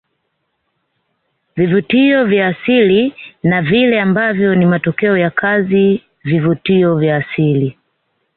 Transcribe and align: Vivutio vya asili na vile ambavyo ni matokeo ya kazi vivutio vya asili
Vivutio 1.57 2.25
vya 2.25 2.47
asili 2.47 3.13
na 3.43 3.61
vile 3.61 4.01
ambavyo 4.01 4.55
ni 4.55 4.65
matokeo 4.65 5.17
ya 5.17 5.29
kazi 5.29 6.03
vivutio 6.23 6.95
vya 6.95 7.17
asili 7.17 7.77